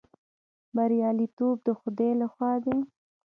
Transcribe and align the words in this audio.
بریالیتوب 0.75 1.55
د 1.67 1.69
خدای 1.79 2.11
لخوا 2.21 2.51
دی 2.63 2.77